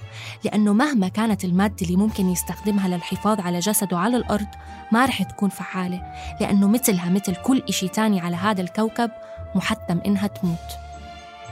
لأنه 0.46 0.74
مهما 0.74 1.08
كانت 1.08 1.46
المادة 1.46 1.76
اللي 1.82 1.96
ممكن 1.96 2.30
يستخدمها 2.30 2.88
للحفاظ 2.88 3.40
على 3.40 3.60
جسده 3.60 3.98
على 3.98 4.18
الأرض 4.18 4.48
ما 4.92 5.06
رح 5.06 5.24
تكون 5.24 5.50
فعالة 5.50 6.02
لأنه 6.42 6.68
مثلها 6.68 7.10
مثل 7.10 7.36
كل 7.36 7.64
إشي 7.70 7.88
تاني 7.88 8.20
على 8.22 8.36
هذا 8.36 8.62
الكوكب 8.62 9.12
محتم 9.56 10.00
إنها 10.06 10.28
تموت. 10.28 10.89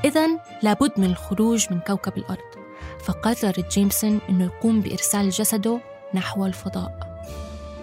إذا 0.05 0.27
لابد 0.63 0.91
من 0.97 1.05
الخروج 1.05 1.65
من 1.71 1.79
كوكب 1.79 2.17
الأرض. 2.17 2.37
فقرر 3.05 3.53
جيمسون 3.71 4.19
أنه 4.29 4.43
يقوم 4.43 4.81
بإرسال 4.81 5.29
جسده 5.29 5.79
نحو 6.13 6.45
الفضاء. 6.45 7.21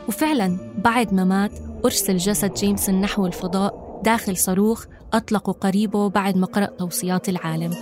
وفعلا 0.08 0.58
بعد 0.84 1.14
ما 1.14 1.24
مات 1.24 1.52
أرسل 1.84 2.16
جسد 2.16 2.54
جيمسون 2.54 3.00
نحو 3.00 3.26
الفضاء 3.26 4.00
داخل 4.04 4.36
صاروخ 4.36 4.84
أطلقوا 5.12 5.54
قريبه 5.54 6.08
بعد 6.08 6.36
ما 6.36 6.46
قرأ 6.46 6.66
توصيات 6.66 7.28
العالم. 7.28 7.74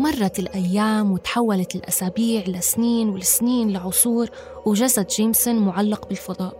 مرت 0.00 0.38
الأيام 0.38 1.12
وتحولت 1.12 1.74
الأسابيع 1.74 2.44
لسنين 2.46 3.08
والسنين 3.08 3.70
لعصور 3.70 4.30
وجسد 4.66 5.06
جيمسون 5.06 5.58
معلق 5.58 6.08
بالفضاء. 6.08 6.56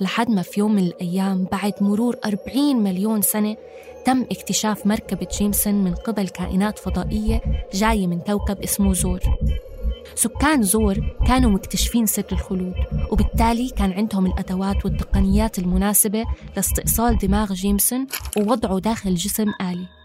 لحد 0.00 0.30
ما 0.30 0.42
في 0.42 0.60
يوم 0.60 0.74
من 0.74 0.82
الأيام 0.82 1.46
بعد 1.52 1.72
مرور 1.80 2.16
40 2.24 2.76
مليون 2.76 3.22
سنة 3.22 3.56
تم 4.04 4.22
اكتشاف 4.22 4.86
مركبة 4.86 5.26
جيمسون 5.38 5.74
من 5.74 5.94
قبل 5.94 6.28
كائنات 6.28 6.78
فضائية 6.78 7.40
جاية 7.74 8.06
من 8.06 8.20
كوكب 8.20 8.62
اسمه 8.62 8.92
زور. 8.92 9.20
سكان 10.14 10.62
زور 10.62 11.16
كانوا 11.26 11.50
مكتشفين 11.50 12.06
سر 12.06 12.24
الخلود 12.32 12.74
وبالتالي 13.10 13.68
كان 13.68 13.92
عندهم 13.92 14.26
الأدوات 14.26 14.84
والتقنيات 14.84 15.58
المناسبة 15.58 16.24
لاستئصال 16.56 17.18
دماغ 17.18 17.52
جيمسون 17.52 18.06
ووضعه 18.36 18.78
داخل 18.78 19.14
جسم 19.14 19.48
آلي. 19.60 19.99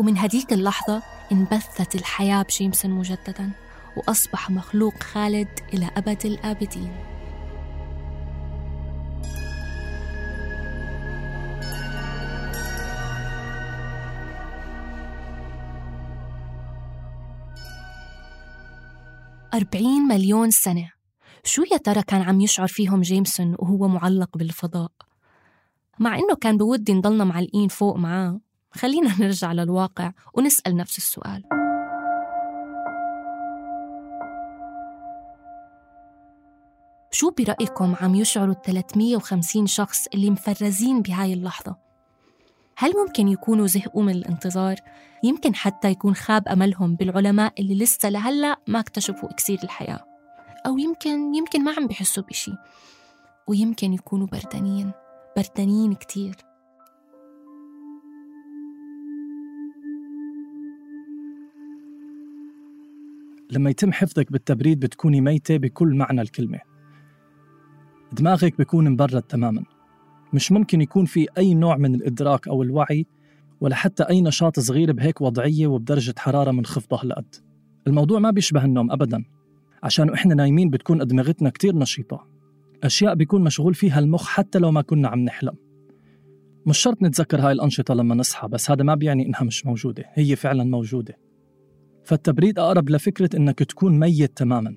ومن 0.00 0.18
هديك 0.18 0.52
اللحظة 0.52 1.02
انبثت 1.32 1.94
الحياة 1.94 2.42
بجيمسون 2.42 2.90
مجددا 2.90 3.50
وأصبح 3.96 4.50
مخلوق 4.50 5.02
خالد 5.02 5.48
إلى 5.74 5.90
أبد 5.96 6.26
الآبدين. 6.26 6.92
أربعين 19.54 20.02
مليون 20.02 20.50
سنة. 20.50 20.90
شو 21.44 21.62
يا 21.72 21.76
ترى 21.76 22.02
كان 22.02 22.22
عم 22.22 22.40
يشعر 22.40 22.66
فيهم 22.66 23.00
جيمسون 23.00 23.56
وهو 23.58 23.88
معلق 23.88 24.38
بالفضاء؟ 24.38 24.90
مع 25.98 26.14
إنه 26.14 26.34
كان 26.40 26.56
بودي 26.56 26.94
نضلنا 26.94 27.24
معلقين 27.24 27.68
فوق 27.68 27.96
معاه. 27.96 28.40
خلينا 28.72 29.10
نرجع 29.20 29.52
للواقع 29.52 30.12
ونسأل 30.34 30.76
نفس 30.76 30.98
السؤال 30.98 31.42
شو 37.10 37.30
برأيكم 37.30 37.94
عم 38.00 38.14
يشعروا 38.14 38.54
ال 38.54 38.62
350 38.62 39.66
شخص 39.66 40.06
اللي 40.14 40.30
مفرزين 40.30 41.02
بهاي 41.02 41.32
اللحظة؟ 41.32 41.76
هل 42.76 42.92
ممكن 42.96 43.28
يكونوا 43.28 43.66
زهقوا 43.66 44.02
من 44.02 44.12
الانتظار؟ 44.12 44.76
يمكن 45.24 45.54
حتى 45.54 45.90
يكون 45.90 46.14
خاب 46.14 46.48
أملهم 46.48 46.96
بالعلماء 46.96 47.52
اللي 47.58 47.74
لسه 47.74 48.08
لهلأ 48.08 48.56
ما 48.66 48.80
اكتشفوا 48.80 49.30
إكسير 49.30 49.58
الحياة 49.64 50.04
أو 50.66 50.78
يمكن 50.78 51.34
يمكن 51.34 51.64
ما 51.64 51.74
عم 51.76 51.86
بيحسوا 51.86 52.22
بشي 52.22 52.52
ويمكن 53.46 53.92
يكونوا 53.92 54.26
بردانين 54.26 54.92
بردانين 55.36 55.94
كتير 55.94 56.36
لما 63.52 63.70
يتم 63.70 63.92
حفظك 63.92 64.32
بالتبريد 64.32 64.80
بتكوني 64.80 65.20
ميتة 65.20 65.56
بكل 65.56 65.94
معنى 65.94 66.20
الكلمة. 66.20 66.58
دماغك 68.12 68.58
بيكون 68.58 68.90
مبرد 68.90 69.22
تماما. 69.22 69.64
مش 70.32 70.52
ممكن 70.52 70.80
يكون 70.80 71.04
في 71.04 71.26
أي 71.38 71.54
نوع 71.54 71.76
من 71.76 71.94
الإدراك 71.94 72.48
أو 72.48 72.62
الوعي 72.62 73.06
ولا 73.60 73.74
حتى 73.74 74.02
أي 74.02 74.20
نشاط 74.20 74.60
صغير 74.60 74.92
بهيك 74.92 75.20
وضعية 75.20 75.66
وبدرجة 75.66 76.14
حرارة 76.18 76.50
منخفضة 76.50 77.02
هالقد. 77.02 77.34
الموضوع 77.86 78.18
ما 78.18 78.30
بيشبه 78.30 78.64
النوم 78.64 78.92
أبدا 78.92 79.24
عشان 79.82 80.10
إحنا 80.10 80.34
نايمين 80.34 80.70
بتكون 80.70 81.00
أدمغتنا 81.00 81.50
كتير 81.50 81.76
نشيطة. 81.76 82.26
أشياء 82.84 83.14
بيكون 83.14 83.44
مشغول 83.44 83.74
فيها 83.74 83.98
المخ 83.98 84.26
حتى 84.26 84.58
لو 84.58 84.70
ما 84.70 84.82
كنا 84.82 85.08
عم 85.08 85.18
نحلم. 85.18 85.54
مش 86.66 86.78
شرط 86.78 87.02
نتذكر 87.02 87.40
هاي 87.40 87.52
الأنشطة 87.52 87.94
لما 87.94 88.14
نصحى 88.14 88.48
بس 88.48 88.70
هذا 88.70 88.82
ما 88.82 88.94
بيعني 88.94 89.26
إنها 89.26 89.42
مش 89.42 89.66
موجودة 89.66 90.04
هي 90.14 90.36
فعلا 90.36 90.64
موجودة. 90.64 91.16
فالتبريد 92.04 92.58
أقرب 92.58 92.90
لفكرة 92.90 93.36
إنك 93.36 93.58
تكون 93.58 93.98
ميت 93.98 94.36
تماما. 94.36 94.76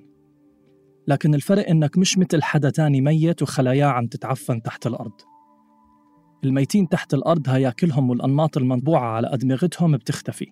لكن 1.08 1.34
الفرق 1.34 1.68
إنك 1.68 1.98
مش 1.98 2.18
مثل 2.18 2.42
حدا 2.42 2.70
تاني 2.70 3.00
ميت 3.00 3.42
وخلاياه 3.42 3.86
عم 3.86 4.06
تتعفن 4.06 4.62
تحت 4.62 4.86
الأرض. 4.86 5.20
الميتين 6.44 6.88
تحت 6.88 7.14
الأرض 7.14 7.48
هياكلهم 7.48 8.10
والأنماط 8.10 8.56
المنبوعة 8.56 9.08
على 9.08 9.34
أدمغتهم 9.34 9.96
بتختفي. 9.96 10.46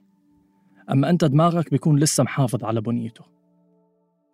أما 0.90 1.10
أنت 1.10 1.24
دماغك 1.24 1.70
بيكون 1.70 1.98
لسه 1.98 2.22
محافظ 2.22 2.64
على 2.64 2.80
بنيته. 2.80 3.24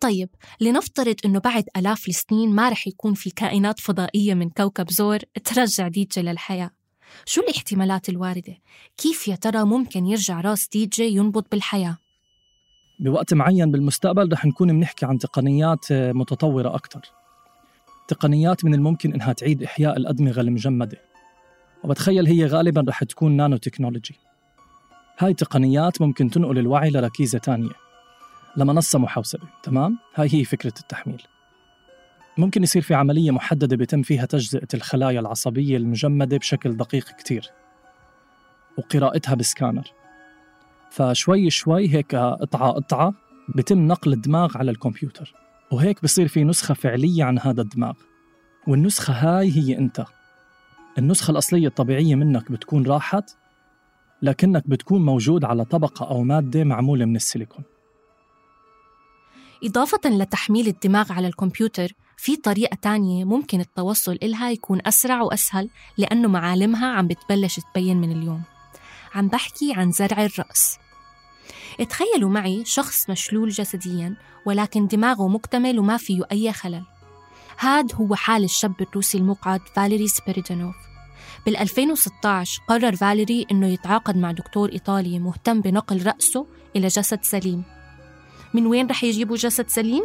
طيب 0.00 0.28
لنفترض 0.60 1.14
إنه 1.24 1.38
بعد 1.38 1.64
آلاف 1.76 2.08
السنين 2.08 2.50
ما 2.50 2.68
رح 2.68 2.86
يكون 2.86 3.14
في 3.14 3.30
كائنات 3.30 3.80
فضائية 3.80 4.34
من 4.34 4.50
كوكب 4.50 4.90
زور 4.90 5.18
ترجع 5.44 5.88
ديجي 5.88 6.22
للحياة. 6.22 6.70
شو 7.24 7.40
الاحتمالات 7.40 8.08
الواردة؟ 8.08 8.56
كيف 8.96 9.28
يا 9.28 9.34
ترى 9.34 9.64
ممكن 9.64 10.06
يرجع 10.06 10.40
راس 10.40 10.68
ديجي 10.68 11.04
ينبض 11.04 11.44
بالحياة؟ 11.52 11.98
بوقت 13.00 13.34
معين 13.34 13.70
بالمستقبل 13.70 14.32
رح 14.32 14.46
نكون 14.46 14.72
بنحكي 14.72 15.06
عن 15.06 15.18
تقنيات 15.18 15.92
متطورة 15.92 16.74
أكثر 16.74 17.00
تقنيات 18.08 18.64
من 18.64 18.74
الممكن 18.74 19.12
إنها 19.12 19.32
تعيد 19.32 19.62
إحياء 19.62 19.96
الأدمغة 19.96 20.40
المجمدة. 20.40 20.98
وبتخيل 21.84 22.26
هي 22.26 22.46
غالبا 22.46 22.84
رح 22.88 23.04
تكون 23.04 23.36
نانو 23.36 23.56
تكنولوجي 23.56 24.14
هاي 25.18 25.34
تقنيات 25.34 26.02
ممكن 26.02 26.30
تنقل 26.30 26.58
الوعي 26.58 26.90
لركيزة 26.90 27.38
تانية 27.38 27.70
لمنصة 28.56 28.98
محوسبة 28.98 29.48
تمام؟ 29.62 29.98
هاي 30.14 30.28
هي 30.32 30.44
فكرة 30.44 30.74
التحميل. 30.80 31.22
ممكن 32.38 32.62
يصير 32.62 32.82
في 32.82 32.94
عملية 32.94 33.30
محددة 33.30 33.76
بيتم 33.76 34.02
فيها 34.02 34.26
تجزئة 34.26 34.68
الخلايا 34.74 35.20
العصبية 35.20 35.76
المجمدة 35.76 36.36
بشكل 36.36 36.76
دقيق 36.76 37.04
كتير 37.04 37.50
وقراءتها 38.78 39.34
بسكانر. 39.34 39.99
فشوي 40.90 41.50
شوي 41.50 41.94
هيك 41.94 42.14
قطعة 42.14 42.70
قطعة 42.70 43.14
بتم 43.54 43.78
نقل 43.86 44.12
الدماغ 44.12 44.58
على 44.58 44.70
الكمبيوتر. 44.70 45.34
وهيك 45.72 46.02
بصير 46.02 46.28
في 46.28 46.44
نسخة 46.44 46.74
فعلية 46.74 47.24
عن 47.24 47.38
هذا 47.38 47.62
الدماغ. 47.62 47.94
والنسخة 48.66 49.12
هاي 49.12 49.52
هي 49.52 49.78
أنت. 49.78 50.04
النسخة 50.98 51.30
الأصلية 51.30 51.68
الطبيعية 51.68 52.14
منك 52.14 52.52
بتكون 52.52 52.86
راحت 52.86 53.30
لكنك 54.22 54.68
بتكون 54.68 55.04
موجود 55.04 55.44
على 55.44 55.64
طبقة 55.64 56.10
أو 56.10 56.22
مادة 56.22 56.64
معمولة 56.64 57.04
من 57.04 57.16
السيليكون. 57.16 57.64
إضافة 59.64 60.00
لتحميل 60.10 60.68
الدماغ 60.68 61.12
على 61.12 61.26
الكمبيوتر 61.26 61.92
في 62.16 62.36
طريقة 62.36 62.74
تانية 62.82 63.24
ممكن 63.24 63.60
التوصل 63.60 64.18
إلها 64.22 64.50
يكون 64.50 64.80
أسرع 64.86 65.22
وأسهل 65.22 65.70
لأنه 65.98 66.28
معالمها 66.28 66.86
عم 66.86 67.06
بتبلش 67.06 67.60
تبين 67.60 68.00
من 68.00 68.12
اليوم. 68.12 68.42
عم 69.14 69.28
بحكي 69.28 69.72
عن 69.76 69.90
زرع 69.90 70.24
الرأس. 70.24 70.78
تخيلوا 71.84 72.30
معي 72.30 72.64
شخص 72.64 73.10
مشلول 73.10 73.48
جسديا 73.48 74.16
ولكن 74.46 74.86
دماغه 74.86 75.28
مكتمل 75.28 75.78
وما 75.78 75.96
فيه 75.96 76.22
أي 76.32 76.52
خلل. 76.52 76.82
هاد 77.58 77.94
هو 77.94 78.14
حال 78.14 78.44
الشاب 78.44 78.74
الروسي 78.80 79.18
المقعد 79.18 79.60
فاليري 79.74 80.08
سبيريدانوف 80.08 80.74
بال 81.46 81.56
2016 81.56 82.62
قرر 82.68 82.96
فاليري 82.96 83.46
إنه 83.50 83.66
يتعاقد 83.66 84.16
مع 84.16 84.32
دكتور 84.32 84.72
إيطالي 84.72 85.18
مهتم 85.18 85.60
بنقل 85.60 86.06
رأسه 86.06 86.46
إلى 86.76 86.88
جسد 86.88 87.18
سليم. 87.22 87.62
من 88.54 88.66
وين 88.66 88.86
رح 88.86 89.04
يجيبوا 89.04 89.36
جسد 89.36 89.68
سليم؟ 89.68 90.02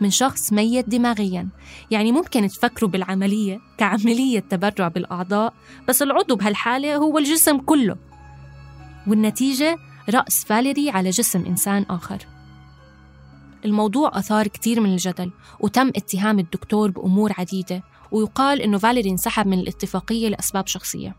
من 0.00 0.10
شخص 0.10 0.52
ميت 0.52 0.88
دماغيا. 0.88 1.48
يعني 1.90 2.12
ممكن 2.12 2.48
تفكروا 2.48 2.90
بالعملية 2.90 3.60
كعملية 3.78 4.40
تبرع 4.40 4.88
بالأعضاء 4.88 5.54
بس 5.88 6.02
العضو 6.02 6.36
بهالحالة 6.36 6.96
هو 6.96 7.18
الجسم 7.18 7.58
كله. 7.58 7.96
والنتيجة؟ 9.06 9.89
رأس 10.08 10.44
فاليري 10.44 10.90
على 10.90 11.10
جسم 11.10 11.44
إنسان 11.46 11.86
آخر. 11.90 12.18
الموضوع 13.64 14.18
أثار 14.18 14.46
كتير 14.46 14.80
من 14.80 14.92
الجدل 14.92 15.30
وتم 15.60 15.88
اتهام 15.88 16.38
الدكتور 16.38 16.90
بأمور 16.90 17.32
عديدة 17.38 17.82
ويقال 18.12 18.62
إنه 18.62 18.78
فاليري 18.78 19.10
انسحب 19.10 19.46
من 19.46 19.58
الاتفاقية 19.58 20.28
لأسباب 20.28 20.66
شخصية. 20.66 21.16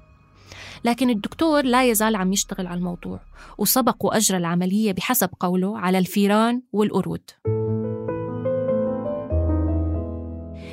لكن 0.84 1.10
الدكتور 1.10 1.66
لا 1.66 1.90
يزال 1.90 2.16
عم 2.16 2.34
يشتغل 2.34 2.68
على 2.68 2.78
الموضوع 2.78 3.20
وسبق 3.58 4.06
وأجرى 4.06 4.38
العملية 4.38 4.92
بحسب 4.92 5.30
قوله 5.40 5.80
على 5.80 5.98
الفيران 5.98 6.62
والقرود 6.74 7.22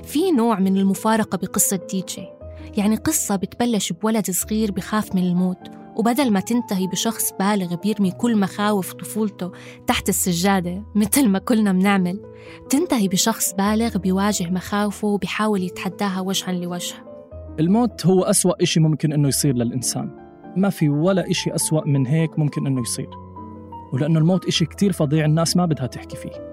في 0.05 0.31
نوع 0.37 0.59
من 0.59 0.77
المفارقة 0.77 1.39
بقصة 1.39 1.81
دي 1.91 2.05
جي 2.09 2.27
يعني 2.77 2.97
قصة 2.97 3.37
بتبلش 3.37 3.93
بولد 3.93 4.31
صغير 4.31 4.73
بخاف 4.73 5.15
من 5.15 5.23
الموت 5.23 5.59
وبدل 5.99 6.33
ما 6.33 6.41
تنتهي 6.41 6.87
بشخص 6.87 7.33
بالغ 7.33 7.75
بيرمي 7.75 8.11
كل 8.11 8.37
مخاوف 8.37 8.93
طفولته 8.93 9.53
تحت 9.87 10.09
السجادة 10.09 10.83
مثل 10.95 11.29
ما 11.29 11.39
كلنا 11.39 11.73
بنعمل 11.73 12.21
تنتهي 12.71 13.09
بشخص 13.09 13.55
بالغ 13.55 13.99
بيواجه 13.99 14.51
مخاوفه 14.51 15.09
وبيحاول 15.09 15.63
يتحداها 15.63 16.21
وجها 16.21 16.53
لوجه. 16.53 16.95
الموت 17.61 18.07
هو 18.07 18.23
أسوأ 18.23 18.63
إشي 18.63 18.81
ممكن 18.81 19.13
إنه 19.13 19.29
يصير 19.29 19.55
للإنسان. 19.55 20.11
ما 20.57 20.71
في 20.71 20.89
ولا 20.89 21.31
إشي 21.31 21.55
أسوأ 21.55 21.87
من 21.87 22.07
هيك 22.07 22.39
ممكن 22.39 22.67
إنه 22.67 22.81
يصير. 22.81 23.11
ولأنه 23.93 24.19
الموت 24.19 24.47
إشي 24.47 24.67
كتير 24.67 24.93
فظيع 24.93 25.25
الناس 25.25 25.57
ما 25.57 25.67
بدها 25.67 25.87
تحكي 25.87 26.17
فيه. 26.17 26.49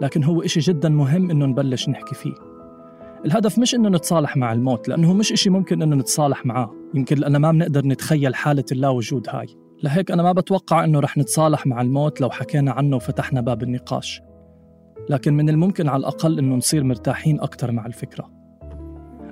لكن 0.00 0.24
هو 0.24 0.42
إشي 0.42 0.60
جدا 0.60 0.88
مهم 0.88 1.30
إنه 1.30 1.46
نبلش 1.46 1.88
نحكي 1.88 2.14
فيه. 2.14 2.53
الهدف 3.24 3.58
مش 3.58 3.74
إنه 3.74 3.88
نتصالح 3.88 4.36
مع 4.36 4.52
الموت 4.52 4.88
لأنه 4.88 5.12
مش 5.12 5.32
إشي 5.32 5.50
ممكن 5.50 5.82
إنه 5.82 5.96
نتصالح 5.96 6.46
معاه. 6.46 6.70
يمكن 6.94 7.16
لأننا 7.16 7.38
ما 7.38 7.52
بنقدر 7.52 7.86
نتخيل 7.86 8.34
حالة 8.34 8.64
اللا 8.72 8.88
وجود 8.88 9.28
هاي. 9.28 9.46
لهيك 9.82 10.10
أنا 10.10 10.22
ما 10.22 10.32
بتوقع 10.32 10.84
إنه 10.84 11.00
رح 11.00 11.18
نتصالح 11.18 11.66
مع 11.66 11.80
الموت 11.80 12.20
لو 12.20 12.30
حكينا 12.30 12.72
عنه 12.72 12.96
وفتحنا 12.96 13.40
باب 13.40 13.62
النقاش. 13.62 14.22
لكن 15.10 15.34
من 15.34 15.48
الممكن 15.48 15.88
على 15.88 16.00
الأقل 16.00 16.38
إنه 16.38 16.56
نصير 16.56 16.84
مرتاحين 16.84 17.40
أكتر 17.40 17.72
مع 17.72 17.86
الفكرة. 17.86 18.30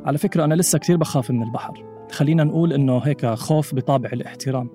على 0.05 0.19
فكرة 0.19 0.45
أنا 0.45 0.55
لسه 0.55 0.79
كتير 0.79 0.97
بخاف 0.97 1.31
من 1.31 1.43
البحر. 1.43 1.85
خلينا 2.13 2.45
نقول 2.45 2.73
إنه 2.73 2.99
هيك 2.99 3.27
خوف 3.27 3.75
بطابع 3.75 4.11
الاحترام. 4.13 4.71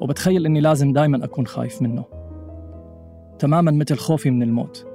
وبتخيل 0.00 0.46
إني 0.46 0.60
لازم 0.60 0.92
دايما 0.92 1.24
أكون 1.24 1.46
خايف 1.46 1.82
منه. 1.82 2.04
تماما 3.38 3.70
مثل 3.70 3.96
خوفي 3.96 4.30
من 4.30 4.42
الموت. 4.42 4.93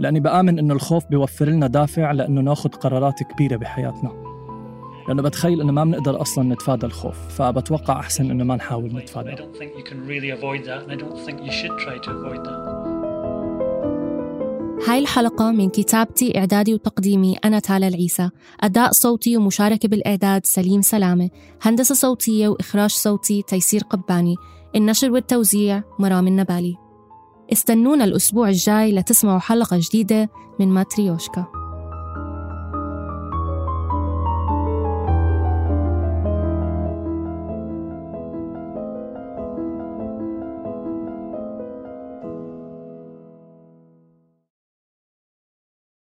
لأني 0.00 0.20
بآمن 0.20 0.58
إنه 0.58 0.74
الخوف 0.74 1.06
بيوفر 1.06 1.48
لنا 1.48 1.66
دافع 1.66 2.12
لأنه 2.12 2.40
ناخذ 2.40 2.70
قرارات 2.70 3.22
كبيرة 3.22 3.56
بحياتنا. 3.56 4.12
لأنه 5.08 5.22
بتخيل 5.22 5.60
إنه 5.60 5.72
ما 5.72 5.84
بنقدر 5.84 6.22
أصلا 6.22 6.54
نتفادى 6.54 6.86
الخوف 6.86 7.16
فبتوقع 7.28 8.00
أحسن 8.00 8.30
إنه 8.30 8.44
ما 8.44 8.56
نحاول 8.56 8.96
نتفادى. 8.96 9.30
هاي 14.88 14.98
الحلقة 14.98 15.52
من 15.52 15.68
كتابتي 15.68 16.38
إعدادي 16.38 16.74
وتقديمي 16.74 17.36
أنا 17.44 17.58
تالا 17.58 17.88
العيسى. 17.88 18.30
أداء 18.60 18.92
صوتي 18.92 19.36
ومشاركة 19.36 19.88
بالإعداد 19.88 20.46
سليم 20.46 20.82
سلامة. 20.82 21.30
هندسة 21.62 21.94
صوتية 21.94 22.48
وإخراج 22.48 22.90
صوتي 22.90 23.42
تيسير 23.42 23.82
قباني. 23.90 24.36
النشر 24.76 25.10
والتوزيع 25.10 25.82
مرام 25.98 26.26
النبالي. 26.26 26.81
استنونا 27.52 28.04
الأسبوع 28.04 28.48
الجاي 28.48 28.92
لتسمعوا 28.92 29.38
حلقة 29.38 29.78
جديدة 29.80 30.30
من 30.60 30.68
ماتريوشكا. 30.68 31.61